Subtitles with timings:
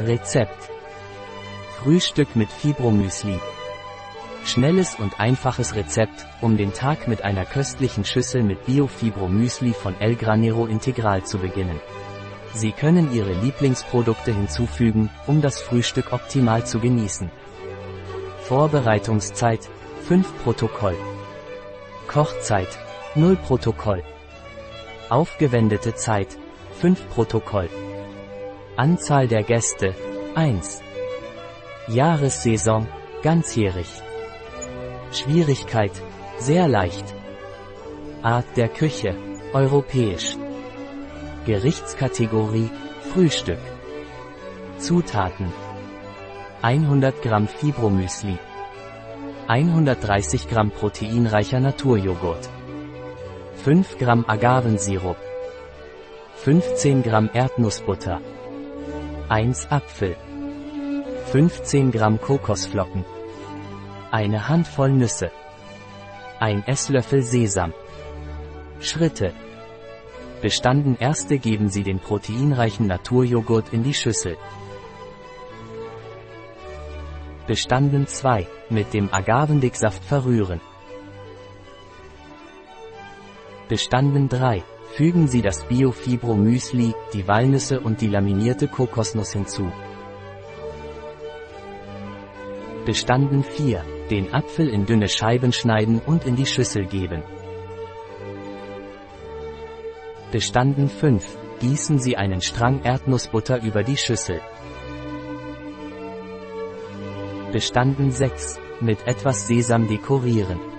[0.00, 0.70] Rezept.
[1.82, 3.40] Frühstück mit Fibromüsli.
[4.44, 10.14] Schnelles und einfaches Rezept, um den Tag mit einer köstlichen Schüssel mit Bio-Fibro-Müsli von El
[10.14, 11.80] Granero Integral zu beginnen.
[12.54, 17.28] Sie können Ihre Lieblingsprodukte hinzufügen, um das Frühstück optimal zu genießen.
[18.42, 19.68] Vorbereitungszeit
[20.06, 20.96] 5 Protokoll.
[22.06, 22.78] Kochzeit
[23.16, 24.04] 0 Protokoll.
[25.08, 26.38] Aufgewendete Zeit
[26.80, 27.68] 5 Protokoll.
[28.78, 29.92] Anzahl der Gäste
[30.36, 30.82] 1.
[31.88, 32.86] Jahressaison
[33.24, 33.88] ganzjährig.
[35.10, 35.90] Schwierigkeit
[36.38, 37.12] sehr leicht.
[38.22, 39.16] Art der Küche
[39.52, 40.36] europäisch.
[41.44, 42.70] Gerichtskategorie
[43.12, 43.58] Frühstück.
[44.78, 45.52] Zutaten
[46.62, 48.38] 100 Gramm Fibromüsli
[49.48, 52.48] 130 Gramm proteinreicher Naturjoghurt
[53.64, 55.16] 5 Gramm Agavensirup
[56.36, 58.20] 15 Gramm Erdnussbutter
[59.30, 60.16] 1 Apfel.
[61.26, 63.04] 15 Gramm Kokosflocken.
[64.10, 65.30] Eine Handvoll Nüsse.
[66.40, 67.74] Ein Esslöffel Sesam.
[68.80, 69.34] Schritte.
[70.40, 74.38] Bestanden erste geben Sie den proteinreichen Naturjoghurt in die Schüssel.
[77.46, 80.62] Bestanden 2 mit dem Agavendicksaft verrühren.
[83.68, 89.70] Bestanden 3 Fügen Sie das Biofibro Müsli, die Walnüsse und die laminierte Kokosnuss hinzu.
[92.84, 93.84] Bestanden 4.
[94.10, 97.22] Den Apfel in dünne Scheiben schneiden und in die Schüssel geben.
[100.32, 101.24] Bestanden 5.
[101.60, 104.40] Gießen Sie einen Strang Erdnussbutter über die Schüssel.
[107.52, 108.58] Bestanden 6.
[108.80, 110.77] Mit etwas Sesam dekorieren.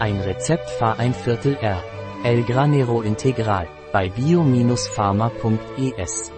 [0.00, 1.84] Ein Rezept Fahr ein Viertel R.
[2.24, 6.32] El Granero Integral bei bio-pharma.es